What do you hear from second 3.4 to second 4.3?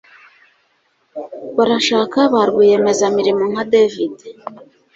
nka David